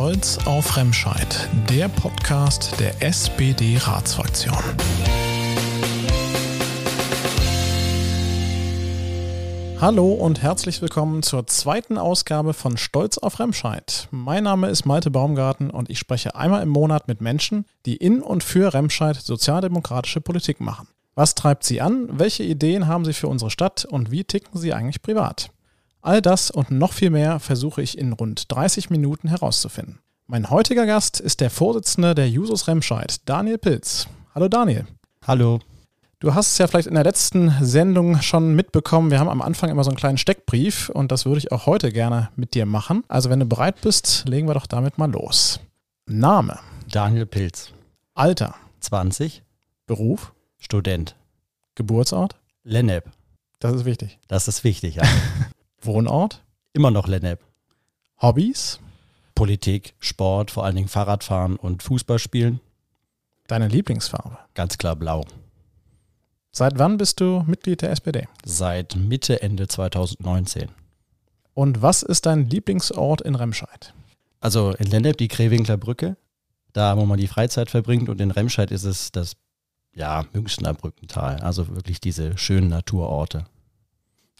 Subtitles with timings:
[0.00, 4.56] Stolz auf Remscheid, der Podcast der SPD-Ratsfraktion.
[9.78, 14.08] Hallo und herzlich willkommen zur zweiten Ausgabe von Stolz auf Remscheid.
[14.10, 18.22] Mein Name ist Malte Baumgarten und ich spreche einmal im Monat mit Menschen, die in
[18.22, 20.88] und für Remscheid sozialdemokratische Politik machen.
[21.14, 22.08] Was treibt sie an?
[22.10, 25.50] Welche Ideen haben sie für unsere Stadt und wie ticken sie eigentlich privat?
[26.02, 29.98] All das und noch viel mehr versuche ich in rund 30 Minuten herauszufinden.
[30.26, 34.06] Mein heutiger Gast ist der Vorsitzende der Jusos Remscheid, Daniel Pilz.
[34.34, 34.86] Hallo Daniel.
[35.26, 35.60] Hallo.
[36.18, 39.10] Du hast es ja vielleicht in der letzten Sendung schon mitbekommen.
[39.10, 41.92] Wir haben am Anfang immer so einen kleinen Steckbrief und das würde ich auch heute
[41.92, 43.04] gerne mit dir machen.
[43.08, 45.60] Also wenn du bereit bist, legen wir doch damit mal los.
[46.06, 46.58] Name.
[46.90, 47.72] Daniel Pilz.
[48.14, 48.54] Alter.
[48.80, 49.42] 20.
[49.86, 50.32] Beruf.
[50.58, 51.14] Student.
[51.74, 52.36] Geburtsort.
[52.64, 53.04] Lennep.
[53.58, 54.18] Das ist wichtig.
[54.28, 55.02] Das ist wichtig, ja.
[55.82, 56.42] Wohnort?
[56.72, 57.40] Immer noch Lennep.
[58.20, 58.80] Hobbys?
[59.34, 62.60] Politik, Sport, vor allen Dingen Fahrradfahren und Fußball spielen.
[63.46, 64.38] Deine Lieblingsfarbe?
[64.54, 65.24] Ganz klar blau.
[66.52, 68.28] Seit wann bist du Mitglied der SPD?
[68.44, 70.68] Seit Mitte, Ende 2019.
[71.54, 73.94] Und was ist dein Lieblingsort in Remscheid?
[74.40, 76.16] Also in Lennep die Krewinkler Brücke,
[76.72, 79.36] da wo man die Freizeit verbringt und in Remscheid ist es das
[79.94, 83.46] ja, Münchner Brückental, also wirklich diese schönen Naturorte.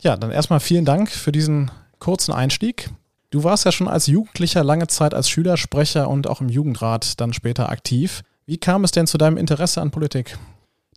[0.01, 2.91] Ja, dann erstmal vielen Dank für diesen kurzen Einstieg.
[3.31, 7.33] Du warst ja schon als Jugendlicher lange Zeit als Schülersprecher und auch im Jugendrat dann
[7.33, 8.23] später aktiv.
[8.47, 10.37] Wie kam es denn zu deinem Interesse an Politik?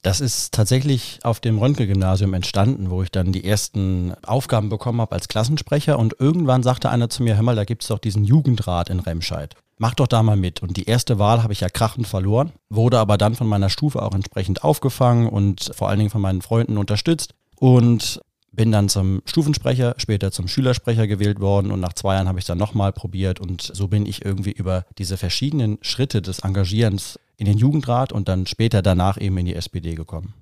[0.01, 5.13] Das ist tatsächlich auf dem Röntgen-Gymnasium entstanden, wo ich dann die ersten Aufgaben bekommen habe
[5.13, 8.25] als Klassensprecher und irgendwann sagte einer zu mir, hör mal, da gibt es doch diesen
[8.25, 9.55] Jugendrat in Remscheid.
[9.77, 10.61] Mach doch da mal mit.
[10.61, 14.01] Und die erste Wahl habe ich ja krachend verloren, wurde aber dann von meiner Stufe
[14.01, 17.33] auch entsprechend aufgefangen und vor allen Dingen von meinen Freunden unterstützt.
[17.59, 18.19] Und
[18.53, 22.45] bin dann zum Stufensprecher, später zum Schülersprecher gewählt worden und nach zwei Jahren habe ich
[22.45, 27.45] dann nochmal probiert und so bin ich irgendwie über diese verschiedenen Schritte des Engagierens in
[27.45, 30.33] den Jugendrat und dann später danach eben in die SPD gekommen.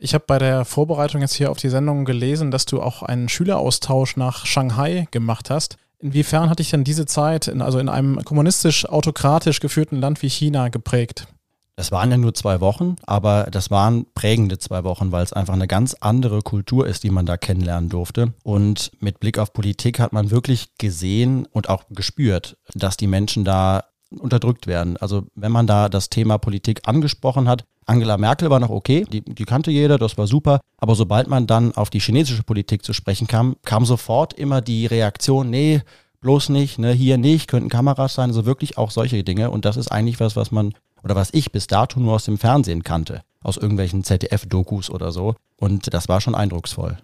[0.00, 3.28] Ich habe bei der Vorbereitung jetzt hier auf die Sendung gelesen, dass du auch einen
[3.28, 5.76] Schüleraustausch nach Shanghai gemacht hast.
[5.98, 10.68] Inwiefern hat dich denn diese Zeit, in, also in einem kommunistisch-autokratisch geführten Land wie China
[10.68, 11.26] geprägt?
[11.78, 15.54] Es waren ja nur zwei Wochen, aber das waren prägende zwei Wochen, weil es einfach
[15.54, 18.32] eine ganz andere Kultur ist, die man da kennenlernen durfte.
[18.42, 23.44] Und mit Blick auf Politik hat man wirklich gesehen und auch gespürt, dass die Menschen
[23.44, 24.96] da unterdrückt werden.
[24.96, 29.20] Also wenn man da das Thema Politik angesprochen hat, Angela Merkel war noch okay, die,
[29.20, 30.60] die kannte jeder, das war super.
[30.78, 34.86] Aber sobald man dann auf die chinesische Politik zu sprechen kam, kam sofort immer die
[34.86, 35.82] Reaktion, nee,
[36.22, 39.52] bloß nicht, ne, hier nicht, könnten Kameras sein, also wirklich auch solche Dinge.
[39.52, 42.38] Und das ist eigentlich was, was man oder was ich bis dato nur aus dem
[42.38, 45.34] Fernsehen kannte, aus irgendwelchen ZDF-Dokus oder so.
[45.56, 46.98] Und das war schon eindrucksvoll.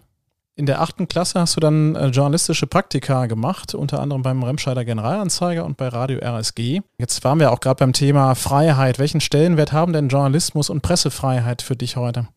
[0.57, 4.85] In der achten Klasse hast du dann äh, journalistische Praktika gemacht, unter anderem beim Remscheider
[4.85, 6.81] Generalanzeiger und bei Radio RSG.
[6.97, 8.97] Jetzt waren wir auch gerade beim Thema Freiheit.
[8.97, 12.29] Welchen Stellenwert haben denn Journalismus und Pressefreiheit für dich heute?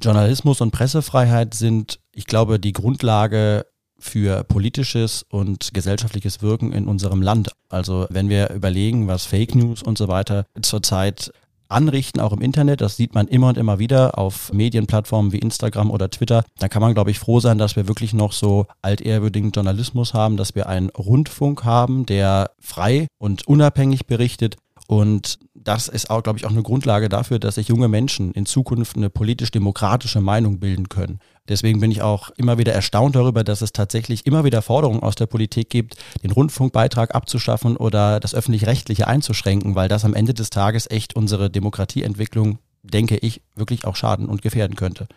[0.00, 3.66] Journalismus und Pressefreiheit sind, ich glaube, die Grundlage
[3.98, 7.50] für politisches und gesellschaftliches Wirken in unserem Land.
[7.68, 11.32] Also wenn wir überlegen, was Fake News und so weiter zurzeit
[11.68, 15.90] anrichten, auch im Internet, das sieht man immer und immer wieder auf Medienplattformen wie Instagram
[15.90, 19.50] oder Twitter, dann kann man, glaube ich, froh sein, dass wir wirklich noch so altehrwürdigen
[19.50, 24.56] Journalismus haben, dass wir einen Rundfunk haben, der frei und unabhängig berichtet
[24.86, 28.46] und das ist auch, glaube ich, auch eine Grundlage dafür, dass sich junge Menschen in
[28.46, 31.18] Zukunft eine politisch-demokratische Meinung bilden können.
[31.48, 35.16] Deswegen bin ich auch immer wieder erstaunt darüber, dass es tatsächlich immer wieder Forderungen aus
[35.16, 40.50] der Politik gibt, den Rundfunkbeitrag abzuschaffen oder das öffentlich-rechtliche einzuschränken, weil das am Ende des
[40.50, 45.08] Tages echt unsere Demokratieentwicklung, denke ich, wirklich auch schaden und gefährden könnte.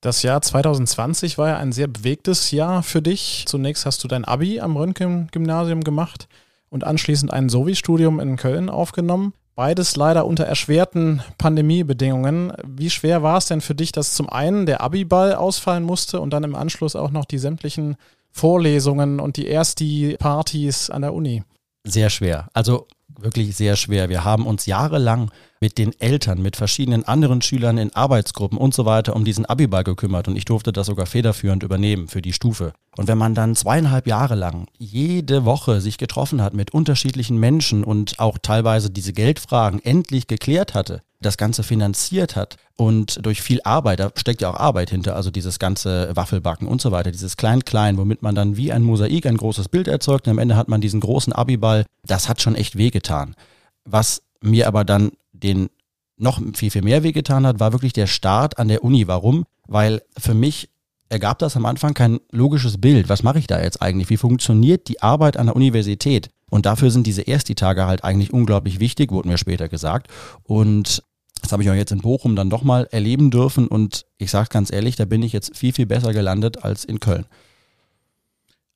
[0.00, 3.44] Das Jahr 2020 war ja ein sehr bewegtes Jahr für dich.
[3.46, 6.28] Zunächst hast du dein Abi am Röntgen-Gymnasium gemacht
[6.70, 9.34] und anschließend ein Sovi-Studium in Köln aufgenommen.
[9.54, 12.52] Beides leider unter erschwerten Pandemiebedingungen.
[12.66, 16.30] Wie schwer war es denn für dich, dass zum einen der Abiball ausfallen musste und
[16.30, 17.96] dann im Anschluss auch noch die sämtlichen
[18.30, 21.42] Vorlesungen und die Ersti-Partys an der Uni?
[21.84, 22.48] Sehr schwer.
[22.54, 22.86] Also
[23.22, 24.08] wirklich sehr schwer.
[24.08, 25.30] Wir haben uns jahrelang
[25.60, 29.84] mit den Eltern, mit verschiedenen anderen Schülern in Arbeitsgruppen und so weiter um diesen Abiball
[29.84, 32.72] gekümmert und ich durfte das sogar federführend übernehmen für die Stufe.
[32.96, 37.84] Und wenn man dann zweieinhalb Jahre lang jede Woche sich getroffen hat mit unterschiedlichen Menschen
[37.84, 43.60] und auch teilweise diese Geldfragen endlich geklärt hatte, das Ganze finanziert hat und durch viel
[43.62, 47.36] Arbeit, da steckt ja auch Arbeit hinter, also dieses ganze Waffelbacken und so weiter, dieses
[47.36, 50.68] Klein-Klein, womit man dann wie ein Mosaik ein großes Bild erzeugt und am Ende hat
[50.68, 53.34] man diesen großen Abiball, das hat schon echt wehgetan.
[53.84, 55.68] Was mir aber dann den
[56.16, 59.06] noch viel, viel mehr wehgetan hat, war wirklich der Start an der Uni.
[59.08, 59.44] Warum?
[59.66, 60.70] Weil für mich
[61.08, 63.08] ergab das am Anfang kein logisches Bild.
[63.08, 64.10] Was mache ich da jetzt eigentlich?
[64.10, 66.30] Wie funktioniert die Arbeit an der Universität?
[66.50, 70.08] Und dafür sind diese Ersti-Tage halt eigentlich unglaublich wichtig, wurde mir später gesagt.
[70.42, 71.02] Und
[71.50, 73.66] das habe ich auch jetzt in Bochum dann doch mal erleben dürfen.
[73.66, 77.00] Und ich sage ganz ehrlich, da bin ich jetzt viel, viel besser gelandet als in
[77.00, 77.26] Köln.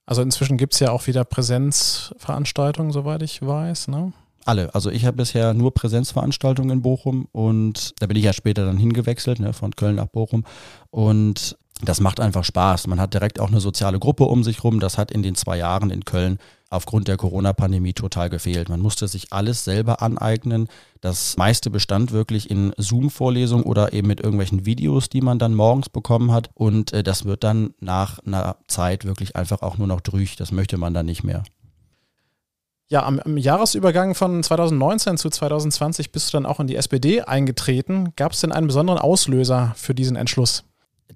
[0.06, 3.87] Also inzwischen gibt es ja auch wieder Präsenzveranstaltungen, soweit ich weiß.
[3.87, 4.12] Ne?
[4.44, 4.75] Alle.
[4.75, 8.76] Also ich habe bisher nur Präsenzveranstaltungen in Bochum und da bin ich ja später dann
[8.76, 10.44] hingewechselt, ne, von Köln nach Bochum.
[10.91, 12.87] Und das macht einfach Spaß.
[12.87, 14.81] Man hat direkt auch eine soziale Gruppe um sich rum.
[14.81, 16.38] Das hat in den zwei Jahren in Köln
[16.70, 18.69] aufgrund der Corona-Pandemie total gefehlt.
[18.69, 20.69] Man musste sich alles selber aneignen.
[21.00, 25.88] Das meiste bestand wirklich in Zoom-Vorlesungen oder eben mit irgendwelchen Videos, die man dann morgens
[25.88, 26.50] bekommen hat.
[26.55, 30.37] Und äh, das wird dann nach einer Zeit wirklich einfach auch nur noch drüch.
[30.37, 31.44] Das möchte man dann nicht mehr.
[32.88, 37.22] Ja, am, am, Jahresübergang von 2019 zu 2020 bist du dann auch in die SPD
[37.22, 38.12] eingetreten.
[38.16, 40.64] Gab es denn einen besonderen Auslöser für diesen Entschluss?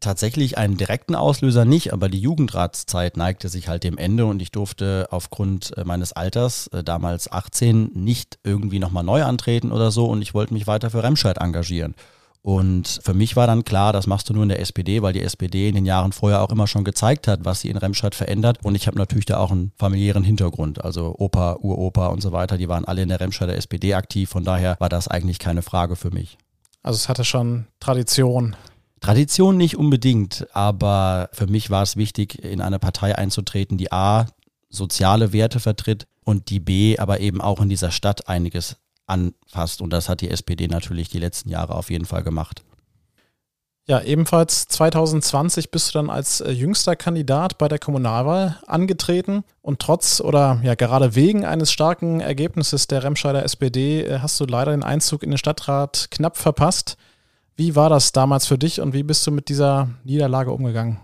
[0.00, 4.50] tatsächlich einen direkten Auslöser nicht, aber die Jugendratszeit neigte sich halt dem Ende und ich
[4.50, 10.06] durfte aufgrund äh, meines Alters, äh, damals 18, nicht irgendwie nochmal neu antreten oder so
[10.06, 11.94] und ich wollte mich weiter für Remscheid engagieren.
[12.42, 15.22] Und für mich war dann klar, das machst du nur in der SPD, weil die
[15.22, 18.58] SPD in den Jahren vorher auch immer schon gezeigt hat, was sie in Remscheid verändert.
[18.62, 20.84] Und ich habe natürlich da auch einen familiären Hintergrund.
[20.84, 24.30] Also Opa, Uropa und so weiter, die waren alle in der Remscheider SPD aktiv.
[24.30, 26.38] Von daher war das eigentlich keine Frage für mich.
[26.82, 28.56] Also es hatte schon Tradition.
[29.00, 34.26] Tradition nicht unbedingt, aber für mich war es wichtig, in eine Partei einzutreten, die A,
[34.70, 38.76] soziale Werte vertritt und die B, aber eben auch in dieser Stadt einiges
[39.08, 39.82] anfasst.
[39.82, 42.62] Und das hat die SPD natürlich die letzten Jahre auf jeden Fall gemacht.
[43.88, 49.78] Ja, ebenfalls 2020 bist du dann als äh, jüngster Kandidat bei der Kommunalwahl angetreten und
[49.80, 54.72] trotz oder ja gerade wegen eines starken Ergebnisses der Remscheider SPD äh, hast du leider
[54.72, 56.98] den Einzug in den Stadtrat knapp verpasst.
[57.56, 61.00] Wie war das damals für dich und wie bist du mit dieser Niederlage umgegangen?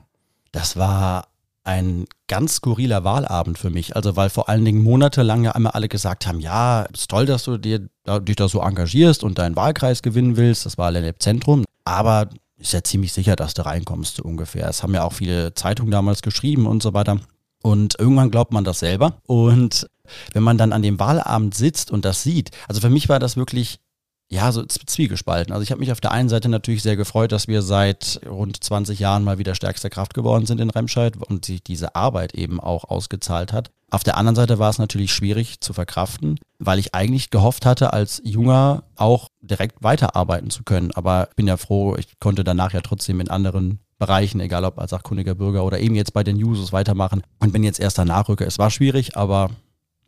[0.52, 1.28] Das war
[1.64, 3.96] ein ganz skurriler Wahlabend für mich.
[3.96, 7.44] Also weil vor allen Dingen monatelang ja einmal alle gesagt haben, ja, ist toll, dass
[7.44, 10.66] du dir, dich da so engagierst und deinen Wahlkreis gewinnen willst.
[10.66, 11.64] Das war Lennep Zentrum.
[11.84, 12.28] Aber
[12.58, 14.68] ist ja ziemlich sicher, dass du reinkommst so ungefähr.
[14.68, 17.18] Es haben ja auch viele Zeitungen damals geschrieben und so weiter.
[17.62, 19.18] Und irgendwann glaubt man das selber.
[19.26, 19.88] Und
[20.32, 23.36] wenn man dann an dem Wahlabend sitzt und das sieht, also für mich war das
[23.36, 23.80] wirklich
[24.28, 25.52] ja, so zwiegespalten.
[25.52, 28.62] Also ich habe mich auf der einen Seite natürlich sehr gefreut, dass wir seit rund
[28.62, 32.58] 20 Jahren mal wieder stärkste Kraft geworden sind in Remscheid und sich diese Arbeit eben
[32.58, 33.70] auch ausgezahlt hat.
[33.90, 37.92] Auf der anderen Seite war es natürlich schwierig zu verkraften, weil ich eigentlich gehofft hatte,
[37.92, 40.90] als Junger auch direkt weiterarbeiten zu können.
[40.92, 44.80] Aber ich bin ja froh, ich konnte danach ja trotzdem in anderen Bereichen, egal ob
[44.80, 48.46] als sachkundiger Bürger oder eben jetzt bei den Users weitermachen und bin jetzt erster Nachrücker.
[48.46, 49.50] Es war schwierig, aber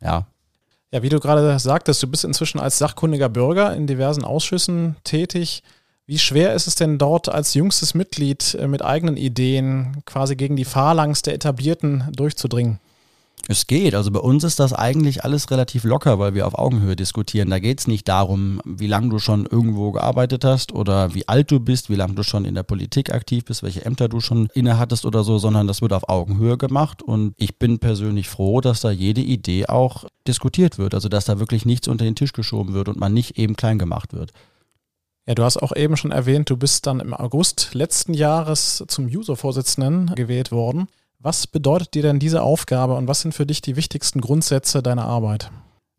[0.01, 0.27] ja,
[0.91, 5.63] ja, wie du gerade sagtest, du bist inzwischen als sachkundiger Bürger in diversen Ausschüssen tätig.
[6.05, 10.55] Wie schwer ist es denn dort als jüngstes Mitglied äh, mit eigenen Ideen quasi gegen
[10.55, 12.79] die Phalanx der Etablierten durchzudringen?
[13.49, 13.95] Es geht.
[13.95, 17.49] Also bei uns ist das eigentlich alles relativ locker, weil wir auf Augenhöhe diskutieren.
[17.49, 21.49] Da geht es nicht darum, wie lange du schon irgendwo gearbeitet hast oder wie alt
[21.49, 24.49] du bist, wie lange du schon in der Politik aktiv bist, welche Ämter du schon
[24.53, 27.01] innehattest oder so, sondern das wird auf Augenhöhe gemacht.
[27.01, 30.93] Und ich bin persönlich froh, dass da jede Idee auch diskutiert wird.
[30.93, 33.79] Also dass da wirklich nichts unter den Tisch geschoben wird und man nicht eben klein
[33.79, 34.33] gemacht wird.
[35.25, 39.05] Ja, du hast auch eben schon erwähnt, du bist dann im August letzten Jahres zum
[39.05, 40.87] User-Vorsitzenden gewählt worden.
[41.27, 45.03] Was bedeutet dir denn diese Aufgabe und was sind für dich die wichtigsten Grundsätze deiner
[45.03, 45.51] Arbeit?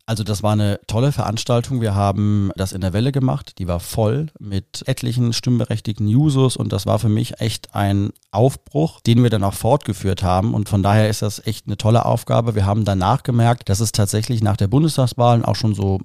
[0.07, 1.81] Also das war eine tolle Veranstaltung.
[1.81, 3.59] Wir haben das in der Welle gemacht.
[3.59, 9.01] Die war voll mit etlichen stimmberechtigten Users und das war für mich echt ein Aufbruch,
[9.01, 10.55] den wir dann auch fortgeführt haben.
[10.55, 12.55] Und von daher ist das echt eine tolle Aufgabe.
[12.55, 15.99] Wir haben danach gemerkt, dass es tatsächlich nach der Bundestagswahl auch schon so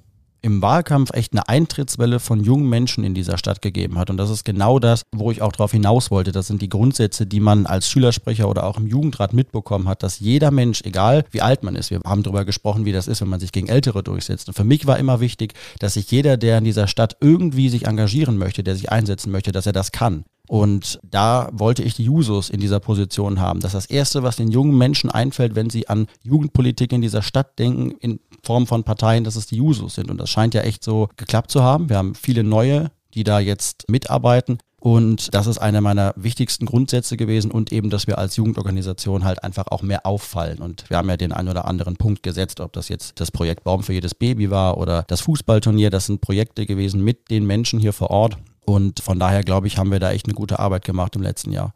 [0.45, 4.11] im Wahlkampf echt eine Eintrittswelle von jungen Menschen in dieser Stadt gegeben hat.
[4.11, 6.33] Und das ist genau das, wo ich auch darauf hinaus wollte.
[6.33, 10.21] Das sind die Grundsätze, die man als Schülersprecher oder auch im Jugendrat mitbekommen hat, dass
[10.21, 13.29] jeder Mensch, egal wie alt man ist, wir haben darüber gesprochen, wie das ist, wenn
[13.29, 14.49] man sich gegen Ältere durchsetzt.
[14.49, 17.87] Und für mich war immer wichtig, dass sich jeder, der in dieser Stadt irgendwie sich
[17.87, 20.25] engagieren möchte, der sich einsetzen möchte, dass er das kann.
[20.47, 23.61] Und da wollte ich die Jusos in dieser Position haben.
[23.61, 27.23] Das ist das Erste, was den jungen Menschen einfällt, wenn sie an Jugendpolitik in dieser
[27.23, 30.11] Stadt denken, in Form von Parteien, dass es die Jusos sind.
[30.11, 31.89] Und das scheint ja echt so geklappt zu haben.
[31.89, 34.59] Wir haben viele neue, die da jetzt mitarbeiten.
[34.85, 39.43] Und das ist einer meiner wichtigsten Grundsätze gewesen und eben, dass wir als Jugendorganisation halt
[39.43, 40.59] einfach auch mehr auffallen.
[40.59, 43.65] Und wir haben ja den einen oder anderen Punkt gesetzt, ob das jetzt das Projekt
[43.65, 45.89] Baum für jedes Baby war oder das Fußballturnier.
[45.89, 48.37] Das sind Projekte gewesen mit den Menschen hier vor Ort.
[48.65, 51.53] Und von daher glaube ich, haben wir da echt eine gute Arbeit gemacht im letzten
[51.53, 51.73] Jahr.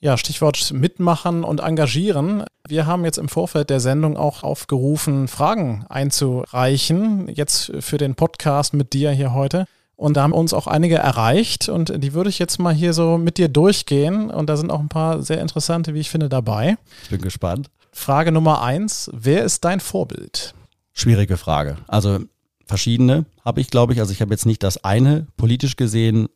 [0.00, 2.44] Ja, Stichwort mitmachen und engagieren.
[2.68, 8.74] Wir haben jetzt im Vorfeld der Sendung auch aufgerufen, Fragen einzureichen, jetzt für den Podcast
[8.74, 9.64] mit dir hier heute.
[9.96, 13.16] Und da haben uns auch einige erreicht und die würde ich jetzt mal hier so
[13.16, 14.28] mit dir durchgehen.
[14.28, 16.76] Und da sind auch ein paar sehr interessante, wie ich finde, dabei.
[17.04, 17.70] Ich bin gespannt.
[17.92, 20.52] Frage Nummer eins, wer ist dein Vorbild?
[20.92, 21.76] Schwierige Frage.
[21.86, 22.18] Also
[22.66, 24.00] verschiedene habe ich, glaube ich.
[24.00, 26.28] Also ich habe jetzt nicht das eine politisch gesehen,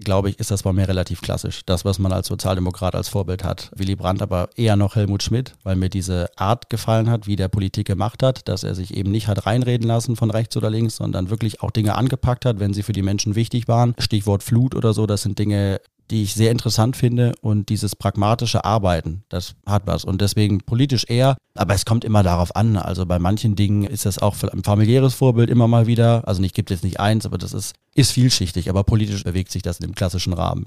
[0.00, 1.62] glaube ich, ist das bei mir relativ klassisch.
[1.66, 3.70] Das, was man als Sozialdemokrat als Vorbild hat.
[3.74, 7.48] Willy Brandt, aber eher noch Helmut Schmidt, weil mir diese Art gefallen hat, wie der
[7.48, 10.96] Politik gemacht hat, dass er sich eben nicht hat reinreden lassen von rechts oder links,
[10.96, 13.94] sondern wirklich auch Dinge angepackt hat, wenn sie für die Menschen wichtig waren.
[13.98, 15.80] Stichwort Flut oder so, das sind Dinge,
[16.10, 21.04] die ich sehr interessant finde und dieses pragmatische Arbeiten, das hat was und deswegen politisch
[21.08, 24.64] eher, aber es kommt immer darauf an, also bei manchen Dingen ist das auch ein
[24.64, 28.12] familiäres Vorbild immer mal wieder, also nicht gibt es nicht eins, aber das ist, ist
[28.12, 30.66] vielschichtig, aber politisch bewegt sich das in dem klassischen Rahmen.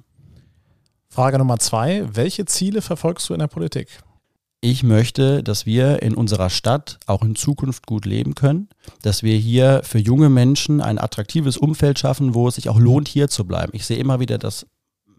[1.10, 3.88] Frage Nummer zwei, welche Ziele verfolgst du in der Politik?
[4.64, 8.70] Ich möchte, dass wir in unserer Stadt auch in Zukunft gut leben können,
[9.02, 13.08] dass wir hier für junge Menschen ein attraktives Umfeld schaffen, wo es sich auch lohnt,
[13.08, 13.72] hier zu bleiben.
[13.74, 14.68] Ich sehe immer wieder, dass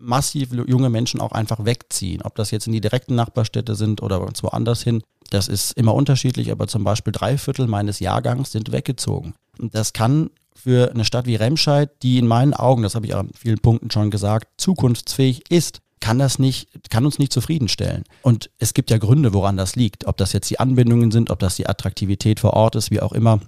[0.03, 2.23] massiv junge Menschen auch einfach wegziehen.
[2.23, 6.51] Ob das jetzt in die direkten Nachbarstädte sind oder woanders hin, das ist immer unterschiedlich,
[6.53, 9.35] aber zum Beispiel drei Viertel meines Jahrgangs sind weggezogen.
[9.59, 13.15] Und das kann für eine Stadt wie Remscheid, die in meinen Augen, das habe ich
[13.15, 18.05] an vielen Punkten schon gesagt, zukunftsfähig ist, kann das nicht, kann uns nicht zufriedenstellen.
[18.23, 20.07] Und es gibt ja Gründe, woran das liegt.
[20.07, 23.13] Ob das jetzt die Anbindungen sind, ob das die Attraktivität vor Ort ist, wie auch
[23.13, 23.41] immer.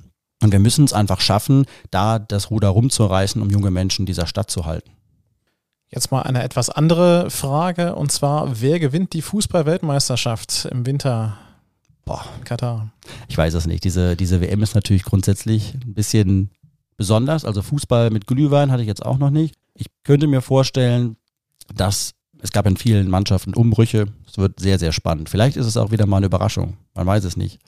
[0.42, 4.50] Und wir müssen es einfach schaffen, da das Ruder rumzureißen, um junge Menschen dieser Stadt
[4.50, 4.90] zu halten.
[5.94, 11.38] Jetzt mal eine etwas andere Frage und zwar, wer gewinnt die Fußball-Weltmeisterschaft im Winter
[12.04, 12.24] Boah.
[12.44, 12.90] Katar?
[13.28, 13.84] Ich weiß es nicht.
[13.84, 16.50] Diese, diese WM ist natürlich grundsätzlich ein bisschen
[16.96, 17.44] besonders.
[17.44, 19.54] Also Fußball mit Glühwein hatte ich jetzt auch noch nicht.
[19.74, 21.16] Ich könnte mir vorstellen,
[21.74, 24.06] dass es gab in vielen Mannschaften Umbrüche.
[24.28, 25.30] Es wird sehr, sehr spannend.
[25.30, 26.76] Vielleicht ist es auch wieder mal eine Überraschung.
[26.94, 27.58] Man weiß es nicht.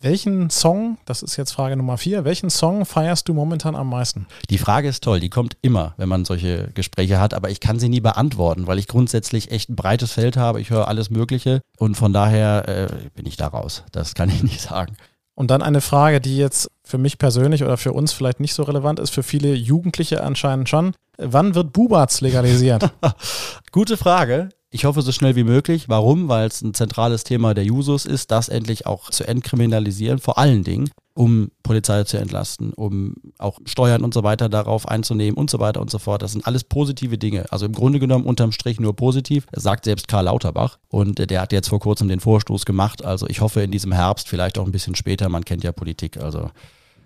[0.00, 4.28] Welchen Song, das ist jetzt Frage Nummer vier, welchen Song feierst du momentan am meisten?
[4.48, 7.80] Die Frage ist toll, die kommt immer, wenn man solche Gespräche hat, aber ich kann
[7.80, 10.60] sie nie beantworten, weil ich grundsätzlich echt ein breites Feld habe.
[10.60, 12.86] Ich höre alles Mögliche und von daher äh,
[13.16, 13.82] bin ich da raus.
[13.90, 14.96] Das kann ich nicht sagen.
[15.34, 18.62] Und dann eine Frage, die jetzt für mich persönlich oder für uns vielleicht nicht so
[18.62, 20.94] relevant ist, für viele Jugendliche anscheinend schon.
[21.16, 22.88] Wann wird Bubatz legalisiert?
[23.72, 24.50] Gute Frage.
[24.70, 25.88] Ich hoffe so schnell wie möglich.
[25.88, 26.28] Warum?
[26.28, 30.62] Weil es ein zentrales Thema der Jusos ist, das endlich auch zu entkriminalisieren, vor allen
[30.62, 35.58] Dingen, um Polizei zu entlasten, um auch Steuern und so weiter darauf einzunehmen und so
[35.58, 36.20] weiter und so fort.
[36.20, 37.50] Das sind alles positive Dinge.
[37.50, 39.46] Also im Grunde genommen unterm Strich nur positiv.
[39.52, 43.02] Das sagt selbst Karl Lauterbach und der hat jetzt vor kurzem den Vorstoß gemacht.
[43.02, 46.18] Also ich hoffe in diesem Herbst, vielleicht auch ein bisschen später, man kennt ja Politik,
[46.18, 46.50] also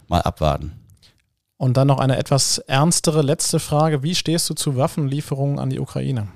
[0.09, 0.73] mal abwarten.
[1.59, 4.03] Und dann noch eine etwas ernstere letzte Frage.
[4.03, 6.27] Wie stehst du zu Waffenlieferungen an die Ukraine?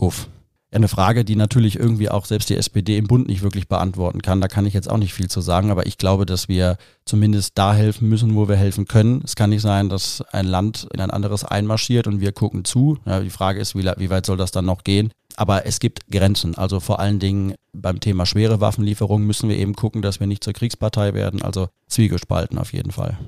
[0.00, 0.28] Uff.
[0.72, 4.40] Eine Frage, die natürlich irgendwie auch selbst die SPD im Bund nicht wirklich beantworten kann.
[4.40, 7.58] Da kann ich jetzt auch nicht viel zu sagen, aber ich glaube, dass wir zumindest
[7.58, 9.20] da helfen müssen, wo wir helfen können.
[9.24, 12.98] Es kann nicht sein, dass ein Land in ein anderes einmarschiert und wir gucken zu.
[13.04, 15.10] Ja, die Frage ist, wie, wie weit soll das dann noch gehen?
[15.34, 16.54] Aber es gibt Grenzen.
[16.54, 20.44] Also vor allen Dingen beim Thema schwere Waffenlieferungen müssen wir eben gucken, dass wir nicht
[20.44, 21.42] zur Kriegspartei werden.
[21.42, 23.18] Also zwiegespalten auf jeden Fall.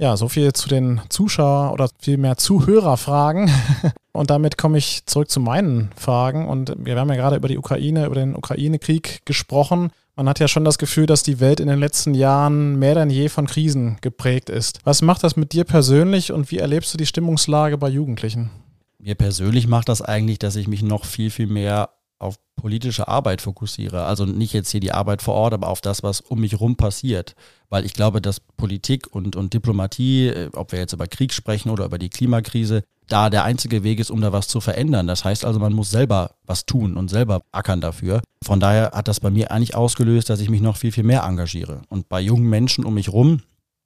[0.00, 3.50] Ja, so viel zu den Zuschauer- oder vielmehr Zuhörerfragen.
[4.12, 6.46] Und damit komme ich zurück zu meinen Fragen.
[6.46, 9.90] Und wir haben ja gerade über die Ukraine, über den Ukraine-Krieg gesprochen.
[10.14, 13.10] Man hat ja schon das Gefühl, dass die Welt in den letzten Jahren mehr denn
[13.10, 14.80] je von Krisen geprägt ist.
[14.84, 18.50] Was macht das mit dir persönlich und wie erlebst du die Stimmungslage bei Jugendlichen?
[18.98, 23.40] Mir persönlich macht das eigentlich, dass ich mich noch viel, viel mehr auf politische Arbeit
[23.40, 24.04] fokussiere.
[24.04, 26.76] Also nicht jetzt hier die Arbeit vor Ort, aber auf das, was um mich rum
[26.76, 27.34] passiert.
[27.68, 31.70] Weil ich glaube, dass Politik und, und Diplomatie, äh, ob wir jetzt über Krieg sprechen
[31.70, 35.06] oder über die Klimakrise, da der einzige Weg ist, um da was zu verändern.
[35.06, 38.20] Das heißt also, man muss selber was tun und selber ackern dafür.
[38.44, 41.22] Von daher hat das bei mir eigentlich ausgelöst, dass ich mich noch viel, viel mehr
[41.22, 41.82] engagiere.
[41.88, 43.42] Und bei jungen Menschen um mich rum,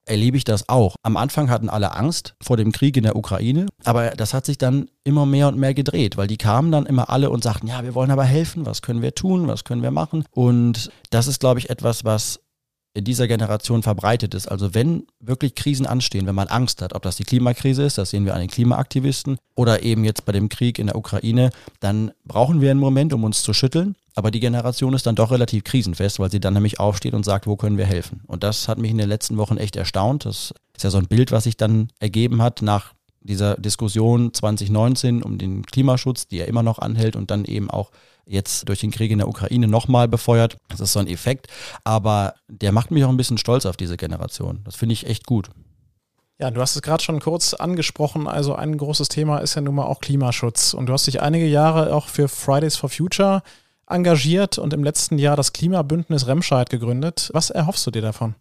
[0.06, 0.96] erlebe ich das auch.
[1.02, 4.58] Am Anfang hatten alle Angst vor dem Krieg in der Ukraine, aber das hat sich
[4.58, 7.82] dann immer mehr und mehr gedreht, weil die kamen dann immer alle und sagten, ja,
[7.84, 10.24] wir wollen aber helfen, was können wir tun, was können wir machen?
[10.30, 12.40] Und das ist, glaube ich, etwas, was
[12.94, 14.48] in dieser Generation verbreitet ist.
[14.48, 18.10] Also wenn wirklich Krisen anstehen, wenn man Angst hat, ob das die Klimakrise ist, das
[18.10, 22.12] sehen wir an den Klimaaktivisten, oder eben jetzt bei dem Krieg in der Ukraine, dann
[22.24, 23.96] brauchen wir einen Moment, um uns zu schütteln.
[24.14, 27.46] Aber die Generation ist dann doch relativ krisenfest, weil sie dann nämlich aufsteht und sagt,
[27.46, 28.20] wo können wir helfen?
[28.26, 30.26] Und das hat mich in den letzten Wochen echt erstaunt.
[30.26, 35.22] Das ist ja so ein Bild, was sich dann ergeben hat nach dieser Diskussion 2019
[35.22, 37.90] um den Klimaschutz, die ja immer noch anhält und dann eben auch
[38.26, 40.56] jetzt durch den Krieg in der Ukraine nochmal befeuert.
[40.68, 41.48] Das ist so ein Effekt.
[41.84, 44.60] Aber der macht mich auch ein bisschen stolz auf diese Generation.
[44.64, 45.50] Das finde ich echt gut.
[46.38, 48.26] Ja, du hast es gerade schon kurz angesprochen.
[48.26, 50.74] Also ein großes Thema ist ja nun mal auch Klimaschutz.
[50.74, 53.42] Und du hast dich einige Jahre auch für Fridays for Future
[53.86, 57.30] engagiert und im letzten Jahr das Klimabündnis Remscheid gegründet.
[57.32, 58.34] Was erhoffst du dir davon?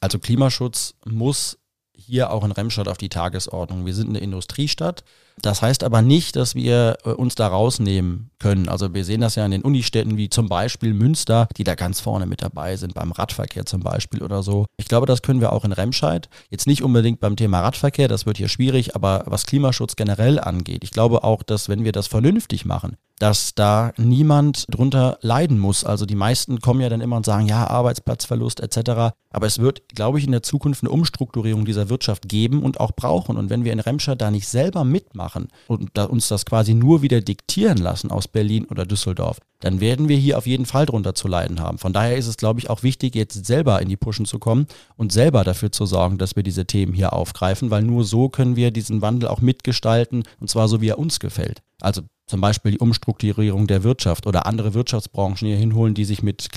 [0.00, 1.58] Also Klimaschutz muss
[1.94, 3.86] hier auch in Remscheid auf die Tagesordnung.
[3.86, 5.04] Wir sind eine Industriestadt
[5.42, 8.68] Das heißt aber nicht, dass wir äh, uns da rausnehmen können.
[8.68, 12.00] Also wir sehen das ja in den Unistädten wie zum Beispiel Münster, die da ganz
[12.00, 14.66] vorne mit dabei sind, beim Radverkehr zum Beispiel oder so.
[14.76, 16.28] Ich glaube, das können wir auch in Remscheid.
[16.50, 20.84] Jetzt nicht unbedingt beim Thema Radverkehr, das wird hier schwierig, aber was Klimaschutz generell angeht,
[20.84, 25.84] ich glaube auch, dass wenn wir das vernünftig machen, dass da niemand drunter leiden muss.
[25.84, 29.14] Also die meisten kommen ja dann immer und sagen, ja, Arbeitsplatzverlust etc.
[29.30, 32.92] Aber es wird, glaube ich, in der Zukunft eine Umstrukturierung dieser Wirtschaft geben und auch
[32.92, 33.38] brauchen.
[33.38, 35.25] Und wenn wir in Remscheid da nicht selber mitmachen
[35.66, 40.08] und da uns das quasi nur wieder diktieren lassen aus Berlin oder Düsseldorf, dann werden
[40.08, 41.78] wir hier auf jeden Fall drunter zu leiden haben.
[41.78, 44.66] Von daher ist es, glaube ich, auch wichtig, jetzt selber in die Pushen zu kommen
[44.96, 48.56] und selber dafür zu sorgen, dass wir diese Themen hier aufgreifen, weil nur so können
[48.56, 51.62] wir diesen Wandel auch mitgestalten und zwar so, wie er uns gefällt.
[51.80, 56.52] Also zum Beispiel die Umstrukturierung der Wirtschaft oder andere Wirtschaftsbranchen hier hinholen, die sich mit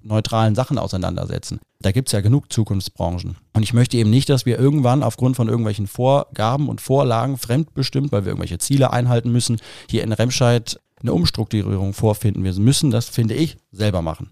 [0.00, 1.60] klimaneutralen Sachen auseinandersetzen.
[1.80, 3.36] Da gibt es ja genug Zukunftsbranchen.
[3.52, 8.12] Und ich möchte eben nicht, dass wir irgendwann aufgrund von irgendwelchen Vorgaben und Vorlagen fremdbestimmt,
[8.12, 12.44] weil wir irgendwelche Ziele einhalten müssen, hier in Remscheid eine Umstrukturierung vorfinden.
[12.44, 14.30] Wir müssen das, finde ich, selber machen.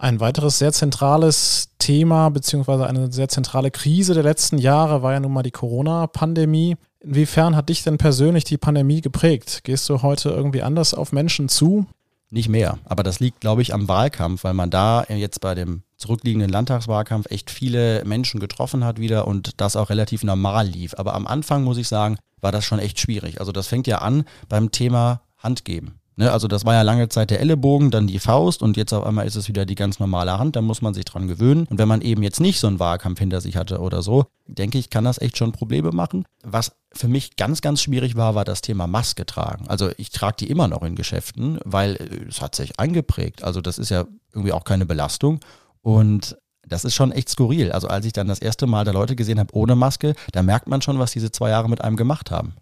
[0.00, 5.20] Ein weiteres sehr zentrales Thema beziehungsweise eine sehr zentrale Krise der letzten Jahre war ja
[5.20, 6.76] nun mal die Corona-Pandemie.
[7.00, 9.64] Inwiefern hat dich denn persönlich die Pandemie geprägt?
[9.64, 11.86] Gehst du heute irgendwie anders auf Menschen zu?
[12.30, 12.78] Nicht mehr.
[12.84, 17.30] Aber das liegt, glaube ich, am Wahlkampf, weil man da jetzt bei dem zurückliegenden Landtagswahlkampf
[17.30, 20.94] echt viele Menschen getroffen hat wieder und das auch relativ normal lief.
[20.98, 23.40] Aber am Anfang, muss ich sagen, war das schon echt schwierig.
[23.40, 25.97] Also das fängt ja an beim Thema Handgeben.
[26.18, 29.06] Ne, also das war ja lange Zeit der Ellenbogen, dann die Faust und jetzt auf
[29.06, 31.64] einmal ist es wieder die ganz normale Hand, da muss man sich dran gewöhnen.
[31.70, 34.78] Und wenn man eben jetzt nicht so einen Wahlkampf hinter sich hatte oder so, denke
[34.78, 36.24] ich, kann das echt schon Probleme machen.
[36.42, 39.68] Was für mich ganz, ganz schwierig war, war das Thema Maske tragen.
[39.68, 43.44] Also ich trage die immer noch in Geschäften, weil äh, es hat sich eingeprägt.
[43.44, 45.38] Also das ist ja irgendwie auch keine Belastung.
[45.82, 47.70] Und das ist schon echt skurril.
[47.70, 50.66] Also als ich dann das erste Mal da Leute gesehen habe ohne Maske, da merkt
[50.66, 52.54] man schon, was diese zwei Jahre mit einem gemacht haben.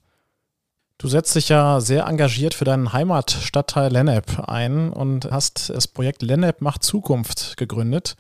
[0.99, 6.23] Du setzt dich ja sehr engagiert für deinen Heimatstadtteil Lennep ein und hast das Projekt
[6.23, 8.17] Lennep macht Zukunft gegründet.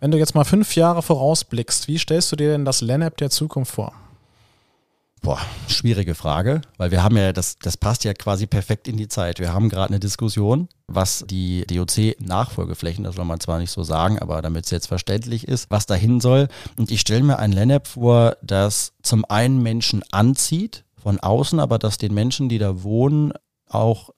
[0.00, 3.30] Wenn du jetzt mal fünf Jahre vorausblickst, wie stellst du dir denn das Lennep der
[3.30, 3.92] Zukunft vor?
[5.22, 9.08] Boah, schwierige Frage, weil wir haben ja, das, das passt ja quasi perfekt in die
[9.08, 9.38] Zeit.
[9.38, 14.18] Wir haben gerade eine Diskussion, was die DOC-Nachfolgeflächen, das soll man zwar nicht so sagen,
[14.18, 16.48] aber damit es jetzt verständlich ist, was dahin soll.
[16.76, 21.78] Und ich stelle mir ein Lennep vor, das zum einen Menschen anzieht, von außen, aber
[21.78, 23.32] dass den Menschen, die da wohnen,
[23.68, 24.10] auch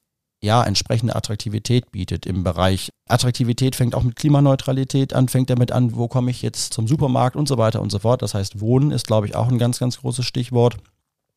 [0.43, 2.91] ja, entsprechende Attraktivität bietet im Bereich.
[3.07, 7.37] Attraktivität fängt auch mit Klimaneutralität an, fängt damit an, wo komme ich jetzt zum Supermarkt
[7.37, 8.23] und so weiter und so fort.
[8.23, 10.79] Das heißt, Wohnen ist, glaube ich, auch ein ganz, ganz großes Stichwort.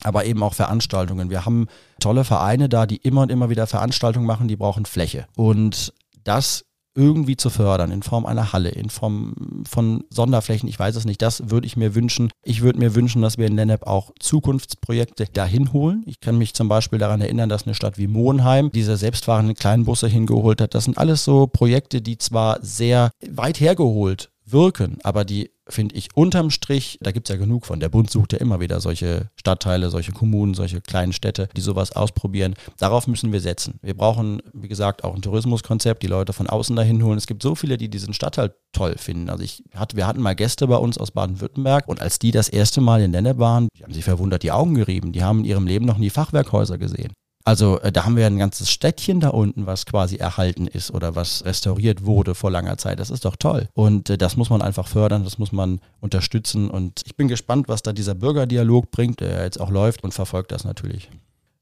[0.04, 1.30] Aber eben auch Veranstaltungen.
[1.30, 1.68] Wir haben
[2.00, 5.28] tolle Vereine da, die immer und immer wieder Veranstaltungen machen, die brauchen Fläche.
[5.36, 10.96] Und das irgendwie zu fördern in Form einer Halle, in Form von Sonderflächen, ich weiß
[10.96, 12.32] es nicht, das würde ich mir wünschen.
[12.44, 16.04] Ich würde mir wünschen, dass wir in Lennep auch Zukunftsprojekte dahin holen.
[16.06, 20.08] Ich kann mich zum Beispiel daran erinnern, dass eine Stadt wie Monheim diese selbstfahrenden Kleinbusse
[20.08, 20.76] hingeholt hat.
[20.76, 26.10] Das sind alles so Projekte, die zwar sehr weit hergeholt wirken, aber die finde ich
[26.16, 27.80] unterm Strich, da gibt es ja genug von.
[27.80, 31.94] Der Bund sucht ja immer wieder solche Stadtteile, solche Kommunen, solche kleinen Städte, die sowas
[31.94, 32.56] ausprobieren.
[32.78, 33.80] Darauf müssen wir setzen.
[33.82, 37.18] Wir brauchen, wie gesagt, auch ein Tourismuskonzept, die Leute von außen dahin holen.
[37.18, 39.30] Es gibt so viele, die diesen Stadtteil toll finden.
[39.30, 42.50] Also ich hatte, wir hatten mal Gäste bei uns aus Baden-Württemberg und als die das
[42.50, 45.14] erste Mal in Lenne waren, die haben sich verwundert die Augen gerieben.
[45.14, 47.14] Die haben in ihrem Leben noch nie Fachwerkhäuser gesehen.
[47.46, 51.16] Also äh, da haben wir ein ganzes Städtchen da unten, was quasi erhalten ist oder
[51.16, 53.00] was restauriert wurde vor langer Zeit.
[53.00, 53.68] Das ist doch toll.
[53.74, 56.70] Und äh, das muss man einfach fördern, das muss man unterstützen.
[56.70, 60.52] Und ich bin gespannt, was da dieser Bürgerdialog bringt, der jetzt auch läuft und verfolgt
[60.52, 61.10] das natürlich.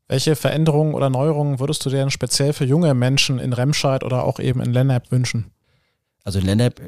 [0.08, 4.26] Welche Veränderungen oder Neuerungen würdest du dir denn speziell für junge Menschen in Remscheid oder
[4.26, 5.52] auch eben in Lennep wünschen?
[6.24, 6.82] Also in Lennep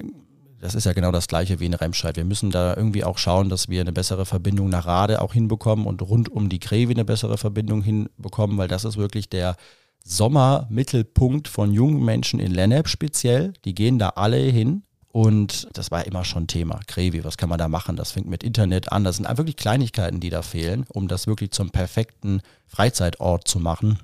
[0.64, 2.16] das ist ja genau das gleiche wie in Remscheid.
[2.16, 5.86] Wir müssen da irgendwie auch schauen, dass wir eine bessere Verbindung nach Rade auch hinbekommen
[5.86, 9.58] und rund um die Krewe eine bessere Verbindung hinbekommen, weil das ist wirklich der
[10.06, 13.52] Sommermittelpunkt von jungen Menschen in Lennep speziell.
[13.66, 14.84] Die gehen da alle hin.
[15.10, 16.80] Und das war immer schon Thema.
[16.88, 17.98] Krevi, was kann man da machen?
[17.98, 19.04] Das fängt mit Internet an.
[19.04, 24.00] Das sind wirklich Kleinigkeiten, die da fehlen, um das wirklich zum perfekten Freizeitort zu machen.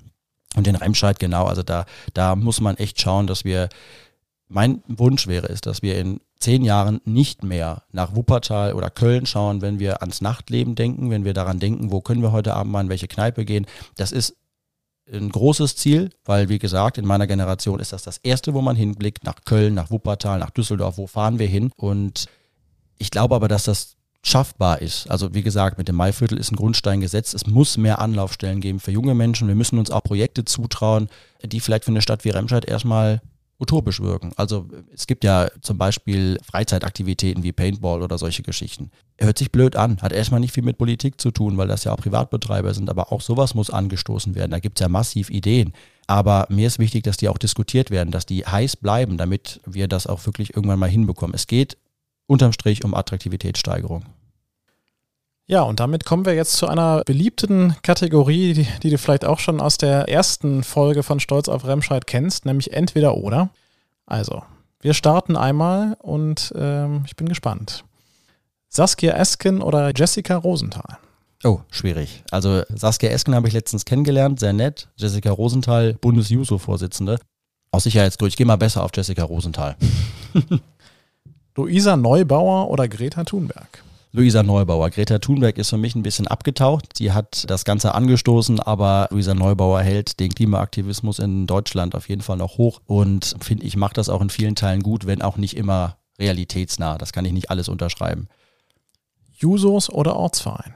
[0.57, 3.69] Und in Remscheid genau, also da, da muss man echt schauen, dass wir
[4.49, 9.25] mein Wunsch wäre es, dass wir in zehn Jahren nicht mehr nach Wuppertal oder Köln
[9.25, 12.71] schauen, wenn wir ans Nachtleben denken, wenn wir daran denken, wo können wir heute Abend
[12.71, 13.65] mal in welche Kneipe gehen.
[13.97, 14.35] Das ist
[15.11, 18.75] ein großes Ziel, weil wie gesagt, in meiner Generation ist das das Erste, wo man
[18.75, 21.71] hinblickt, nach Köln, nach Wuppertal, nach Düsseldorf, wo fahren wir hin?
[21.75, 22.27] Und
[22.97, 25.09] ich glaube aber, dass das schaffbar ist.
[25.09, 27.33] Also wie gesagt, mit dem Maiviertel ist ein Grundstein gesetzt.
[27.33, 29.47] Es muss mehr Anlaufstellen geben für junge Menschen.
[29.47, 31.09] Wir müssen uns auch Projekte zutrauen,
[31.43, 33.21] die vielleicht für eine Stadt wie Remscheid erstmal
[33.59, 34.31] utopisch wirken.
[34.37, 38.89] Also es gibt ja zum Beispiel Freizeitaktivitäten wie Paintball oder solche Geschichten.
[39.17, 41.91] Hört sich blöd an, hat erstmal nicht viel mit Politik zu tun, weil das ja
[41.91, 44.51] auch Privatbetreiber sind, aber auch sowas muss angestoßen werden.
[44.51, 45.73] Da gibt es ja massiv Ideen.
[46.07, 49.87] Aber mir ist wichtig, dass die auch diskutiert werden, dass die heiß bleiben, damit wir
[49.87, 51.35] das auch wirklich irgendwann mal hinbekommen.
[51.35, 51.77] Es geht
[52.27, 54.05] unterm Strich um Attraktivitätssteigerung.
[55.49, 59.39] Ja, und damit kommen wir jetzt zu einer beliebten Kategorie, die, die, du vielleicht auch
[59.39, 63.49] schon aus der ersten Folge von Stolz auf Remscheid kennst, nämlich entweder oder.
[64.05, 64.43] Also,
[64.79, 67.83] wir starten einmal und ähm, ich bin gespannt.
[68.67, 70.99] Saskia Esken oder Jessica Rosenthal?
[71.43, 72.23] Oh, schwierig.
[72.29, 74.87] Also Saskia Esken habe ich letztens kennengelernt, sehr nett.
[74.97, 77.17] Jessica Rosenthal, Bundesjuso-Vorsitzende.
[77.71, 79.75] Aus Sicherheitsgründen, ich gehe mal besser auf Jessica Rosenthal.
[81.55, 83.83] Luisa Neubauer oder Greta Thunberg?
[84.11, 84.89] Luisa Neubauer.
[84.89, 86.97] Greta Thunberg ist für mich ein bisschen abgetaucht.
[86.97, 92.23] Sie hat das Ganze angestoßen, aber Luisa Neubauer hält den Klimaaktivismus in Deutschland auf jeden
[92.23, 95.37] Fall noch hoch und finde ich, macht das auch in vielen Teilen gut, wenn auch
[95.37, 96.97] nicht immer realitätsnah.
[96.97, 98.29] Das kann ich nicht alles unterschreiben.
[99.37, 100.73] Jusos oder Ortsverein?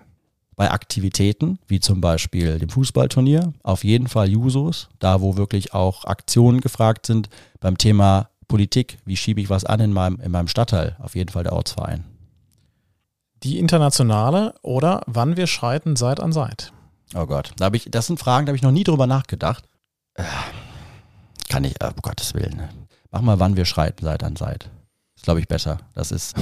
[0.55, 6.05] Bei Aktivitäten, wie zum Beispiel dem Fußballturnier, auf jeden Fall Jusos, da wo wirklich auch
[6.05, 7.29] Aktionen gefragt sind.
[7.59, 11.31] Beim Thema Politik, wie schiebe ich was an in meinem, in meinem Stadtteil, auf jeden
[11.31, 12.12] Fall der Ortsverein.
[13.43, 16.71] Die internationale oder wann wir schreiten Seit an Seit?
[17.13, 19.65] Oh Gott, da ich, das sind Fragen, da habe ich noch nie drüber nachgedacht.
[20.15, 20.23] Äh,
[21.49, 22.55] kann ich, oh Gottes Willen.
[22.55, 22.69] Ne?
[23.11, 24.69] Mach mal, wann wir schreiten Seit an Seit.
[25.15, 25.79] Ist, glaube ich, besser.
[25.93, 26.35] Das ist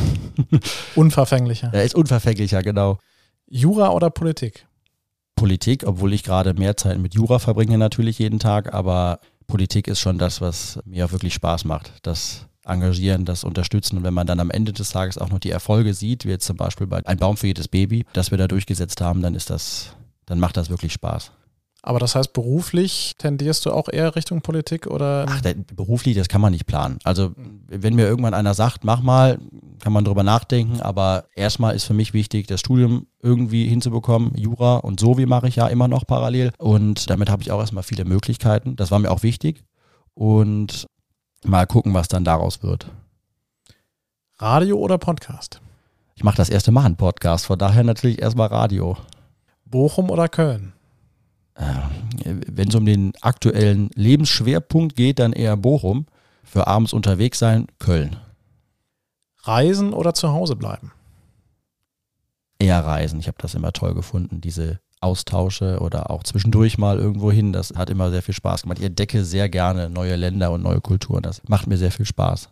[0.96, 1.72] unverfänglicher.
[1.74, 3.00] Er ist unverfänglicher, genau.
[3.48, 4.68] Jura oder Politik?
[5.36, 10.00] Politik, obwohl ich gerade mehr Zeit mit Jura verbringe natürlich jeden Tag, aber Politik ist
[10.00, 11.94] schon das, was mir auch wirklich Spaß macht.
[12.04, 13.98] Das engagieren, das unterstützen.
[13.98, 16.46] Und wenn man dann am Ende des Tages auch noch die Erfolge sieht, wie jetzt
[16.46, 19.50] zum Beispiel bei Ein Baum für jedes Baby, das wir da durchgesetzt haben, dann ist
[19.50, 21.32] das, dann macht das wirklich Spaß.
[21.84, 25.26] Aber das heißt, beruflich tendierst du auch eher Richtung Politik oder?
[25.28, 27.00] Ach, der, beruflich, das kann man nicht planen.
[27.04, 27.32] Also,
[27.68, 29.40] wenn mir irgendwann einer sagt, mach mal,
[29.80, 30.80] kann man drüber nachdenken.
[30.82, 34.36] Aber erstmal ist für mich wichtig, das Studium irgendwie hinzubekommen.
[34.36, 36.52] Jura und so wie mache ich ja immer noch parallel.
[36.60, 38.76] Und damit habe ich auch erstmal viele Möglichkeiten.
[38.76, 39.64] Das war mir auch wichtig.
[40.14, 40.86] Und
[41.44, 42.88] Mal gucken, was dann daraus wird.
[44.38, 45.60] Radio oder Podcast?
[46.16, 48.98] Ich mache das erste Mal einen Podcast, von daher natürlich erstmal Radio.
[49.66, 50.74] Bochum oder Köln?
[51.56, 51.66] Äh,
[52.26, 56.06] Wenn es um den aktuellen Lebensschwerpunkt geht, dann eher Bochum.
[56.44, 58.18] Für abends unterwegs sein, Köln.
[59.44, 60.92] Reisen oder zu Hause bleiben?
[62.62, 63.20] Eher reisen.
[63.20, 67.54] Ich habe das immer toll gefunden, diese austausche oder auch zwischendurch mal irgendwo hin.
[67.54, 68.78] Das hat immer sehr viel Spaß gemacht.
[68.78, 71.24] Ich entdecke sehr gerne neue Länder und neue Kulturen.
[71.24, 72.50] Das macht mir sehr viel Spaß.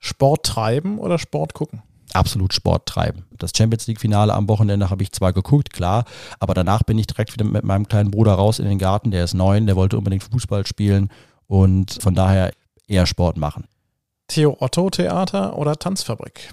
[0.00, 1.82] Sport treiben oder Sport gucken?
[2.12, 3.24] Absolut Sport treiben.
[3.38, 6.04] Das Champions League-Finale am Wochenende habe ich zwar geguckt, klar,
[6.38, 9.10] aber danach bin ich direkt wieder mit meinem kleinen Bruder raus in den Garten.
[9.10, 11.10] Der ist neun, der wollte unbedingt Fußball spielen
[11.46, 12.52] und von daher
[12.86, 13.66] eher Sport machen.
[14.28, 16.52] Theo Otto Theater oder Tanzfabrik?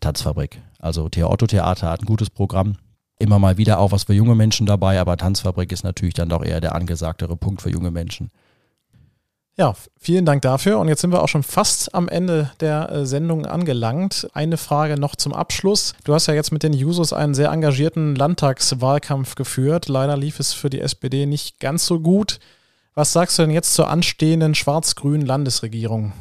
[0.00, 0.60] Tanzfabrik.
[0.78, 2.76] Also Theo Otto Theater hat ein gutes Programm
[3.18, 6.44] immer mal wieder auch was für junge Menschen dabei, aber Tanzfabrik ist natürlich dann doch
[6.44, 8.30] eher der angesagtere Punkt für junge Menschen.
[9.58, 10.78] Ja, vielen Dank dafür.
[10.78, 14.28] Und jetzt sind wir auch schon fast am Ende der äh, Sendung angelangt.
[14.34, 15.94] Eine Frage noch zum Abschluss.
[16.04, 19.88] Du hast ja jetzt mit den Jusos einen sehr engagierten Landtagswahlkampf geführt.
[19.88, 22.38] Leider lief es für die SPD nicht ganz so gut.
[22.92, 26.12] Was sagst du denn jetzt zur anstehenden schwarz-grünen Landesregierung?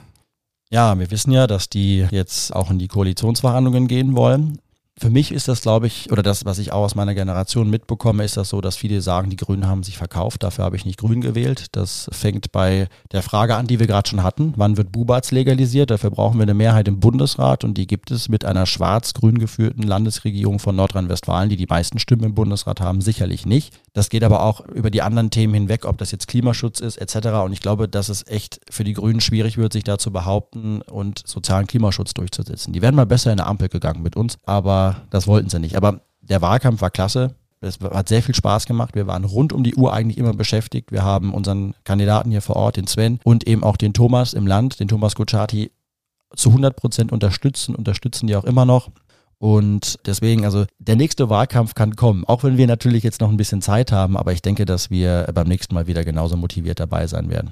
[0.76, 4.60] Ja, wir wissen ja, dass die jetzt auch in die Koalitionsverhandlungen gehen wollen
[4.98, 8.24] für mich ist das, glaube ich, oder das, was ich auch aus meiner Generation mitbekomme,
[8.24, 11.00] ist das so, dass viele sagen, die Grünen haben sich verkauft, dafür habe ich nicht
[11.00, 11.66] Grün gewählt.
[11.74, 14.54] Das fängt bei der Frage an, die wir gerade schon hatten.
[14.56, 15.92] Wann wird Bubatz legalisiert?
[15.92, 19.84] Dafür brauchen wir eine Mehrheit im Bundesrat und die gibt es mit einer schwarz-grün geführten
[19.84, 23.78] Landesregierung von Nordrhein-Westfalen, die die meisten Stimmen im Bundesrat haben, sicherlich nicht.
[23.92, 27.28] Das geht aber auch über die anderen Themen hinweg, ob das jetzt Klimaschutz ist etc.
[27.44, 30.82] Und ich glaube, dass es echt für die Grünen schwierig wird, sich da zu behaupten
[30.82, 32.72] und sozialen Klimaschutz durchzusetzen.
[32.72, 35.76] Die wären mal besser in der Ampel gegangen mit uns, aber das wollten sie nicht.
[35.76, 37.36] Aber der Wahlkampf war klasse.
[37.62, 38.96] Es hat sehr viel Spaß gemacht.
[38.96, 40.92] Wir waren rund um die Uhr eigentlich immer beschäftigt.
[40.92, 44.46] Wir haben unseren Kandidaten hier vor Ort, den Sven, und eben auch den Thomas im
[44.46, 45.72] Land, den Thomas Gucciati,
[46.36, 48.90] zu 100 Prozent unterstützen, unterstützen die auch immer noch.
[49.38, 53.38] Und deswegen, also der nächste Wahlkampf kann kommen, auch wenn wir natürlich jetzt noch ein
[53.38, 57.08] bisschen Zeit haben, aber ich denke, dass wir beim nächsten Mal wieder genauso motiviert dabei
[57.08, 57.52] sein werden.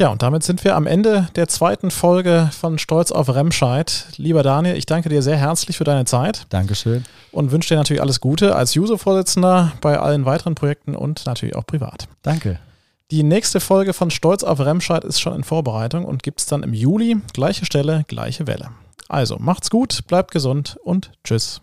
[0.00, 4.06] Ja, und damit sind wir am Ende der zweiten Folge von Stolz auf Remscheid.
[4.16, 6.46] Lieber Daniel, ich danke dir sehr herzlich für deine Zeit.
[6.48, 7.04] Dankeschön.
[7.32, 11.66] Und wünsche dir natürlich alles Gute als User-Vorsitzender bei allen weiteren Projekten und natürlich auch
[11.66, 12.08] privat.
[12.22, 12.58] Danke.
[13.10, 16.62] Die nächste Folge von Stolz auf Remscheid ist schon in Vorbereitung und gibt es dann
[16.62, 17.18] im Juli.
[17.34, 18.70] Gleiche Stelle, gleiche Welle.
[19.06, 21.58] Also macht's gut, bleibt gesund und tschüss.